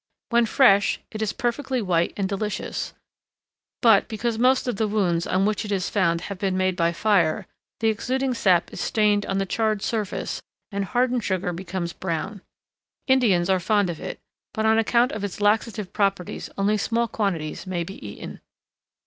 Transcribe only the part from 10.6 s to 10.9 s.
and the